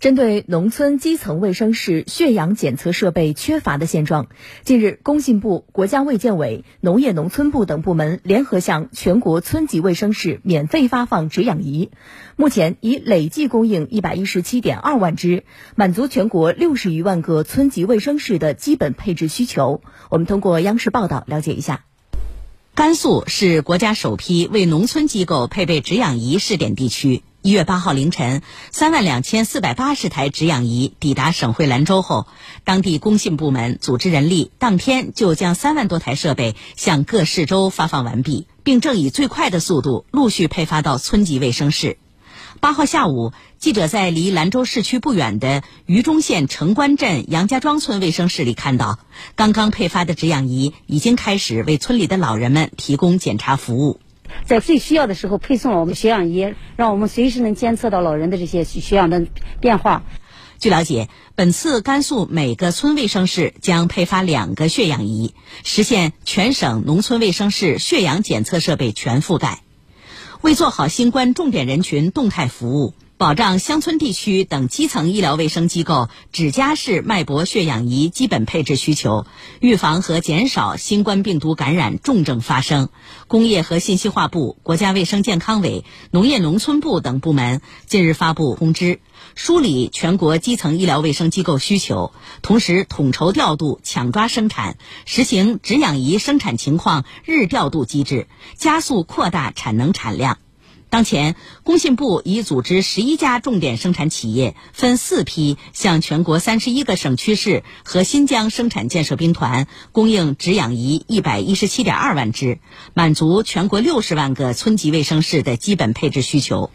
[0.00, 4.28] 针对农村基层卫生室血氧检测设备缺乏的现状，
[4.62, 11.90] 近日，工信部、国家卫健委、农业农村部等部门联合向全国村级卫生室免费发放止氧仪，
[12.36, 15.42] 目前已累计供应一百一十七点二万只，
[15.74, 19.82] 满足全国六十余万个村级卫生室的基本配置需求。
[20.10, 21.84] 我们通过央视报道了解一下。
[22.76, 27.24] 甘肃是国家首批为农村机构配备止氧仪试点地区。
[27.48, 32.26] 一月八号凌晨，三万两千四百八十台止氧仪抵达省会兰州后，
[32.62, 41.96] 当地工信部门组织人力，当天就将三万多台设备向各市州发放完毕，并正以最快的速度陆续配发到村级卫生室。
[42.60, 48.98] 八号下午，记者在离兰州市区不远的榆中县城关镇杨家庄村卫生室里看到，
[49.36, 54.00] 刚刚配发的止氧仪已经开始为村里的老人们提供检查服务。
[54.44, 59.26] 在最需要的时候配送了我们血氧仪，让我们随时能监测到老人的这些血氧的
[59.60, 60.02] 变化。
[60.58, 69.60] 据了解，本次甘肃每个村卫生室将配发两个血氧仪，实现全省农村卫生室血氧检测设备全覆盖。
[70.40, 72.94] 为做好新冠重点人群动态服务。
[73.18, 79.26] 保障乡村地区等基层医疗卫生机构指甲式脉搏血氧仪基本配置需求，
[79.58, 82.90] 预防和减少新冠病毒感染重症发生，
[83.26, 89.00] 工业和信息化部、国家卫生健康委、农业农村部等部门近日发布通知，
[89.34, 100.38] 梳理全国基层医疗卫生机构需求，同时统筹调度、抢抓生产，实行止氧仪生产情况日调度机制，加速扩大产能产量。
[100.90, 112.58] 当前，工信部已组织十一家重点生产企业，分四批向全国三十一个省区市和新疆生产建设兵团供应止氧仪一百一十七点二万只，
[112.94, 116.70] 满足全国六十万个村级卫生室的基本配置需求。